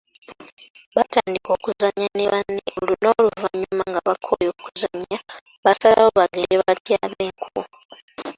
Yatandika 0.95 1.49
okuzannya 1.57 2.07
ne 2.15 2.25
banne 2.31 2.61
n’oluvanyuma 2.99 3.83
nga 3.89 3.99
bakooye 4.07 4.47
okuzannya 4.53 5.17
baasalawo 5.63 6.09
bagende 6.17 6.55
batyabe 6.67 7.21
enku. 7.27 7.59